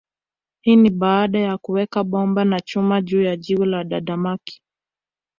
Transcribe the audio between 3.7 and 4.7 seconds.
Damankia